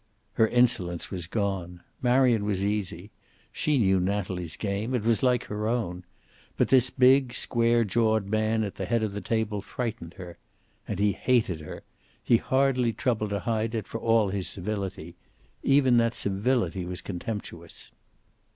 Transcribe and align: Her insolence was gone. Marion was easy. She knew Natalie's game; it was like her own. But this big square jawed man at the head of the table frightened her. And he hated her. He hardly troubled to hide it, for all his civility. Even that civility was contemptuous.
Her 0.33 0.47
insolence 0.47 1.11
was 1.11 1.27
gone. 1.27 1.83
Marion 2.01 2.43
was 2.43 2.65
easy. 2.65 3.11
She 3.51 3.77
knew 3.77 3.99
Natalie's 3.99 4.57
game; 4.57 4.95
it 4.95 5.03
was 5.03 5.21
like 5.21 5.43
her 5.43 5.67
own. 5.67 6.05
But 6.57 6.69
this 6.69 6.89
big 6.89 7.35
square 7.35 7.83
jawed 7.83 8.25
man 8.25 8.63
at 8.63 8.73
the 8.73 8.85
head 8.85 9.03
of 9.03 9.11
the 9.13 9.21
table 9.21 9.61
frightened 9.61 10.15
her. 10.15 10.39
And 10.87 10.97
he 10.97 11.11
hated 11.11 11.61
her. 11.61 11.83
He 12.23 12.37
hardly 12.37 12.93
troubled 12.93 13.29
to 13.29 13.41
hide 13.41 13.75
it, 13.75 13.85
for 13.85 13.99
all 13.99 14.29
his 14.29 14.47
civility. 14.47 15.17
Even 15.61 15.97
that 15.97 16.15
civility 16.15 16.83
was 16.83 17.01
contemptuous. 17.01 17.91